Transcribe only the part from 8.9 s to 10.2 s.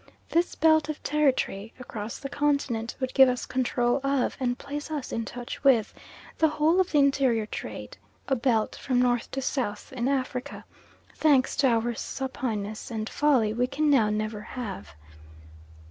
north to south in